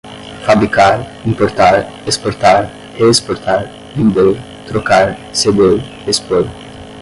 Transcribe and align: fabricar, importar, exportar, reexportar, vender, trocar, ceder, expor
fabricar, 0.47 1.05
importar, 1.27 1.85
exportar, 2.07 2.71
reexportar, 2.97 3.69
vender, 3.95 4.35
trocar, 4.67 5.15
ceder, 5.31 5.79
expor 6.07 6.47